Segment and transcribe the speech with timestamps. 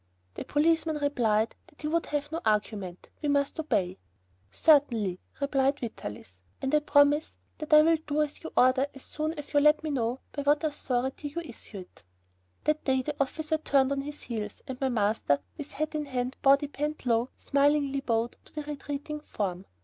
[0.33, 3.09] The policeman replied that he would have no argument.
[3.21, 3.99] We must obey.
[4.49, 9.33] "Certainly," replied Vitalis, "and I promise that I will do as you order as soon
[9.35, 12.03] as you let me know by what authority you issue it."
[12.63, 16.35] That day the officer turned on his heels, and my master, with hat in hand,
[16.41, 19.67] body bent low, smilingly bowed to the retreating form.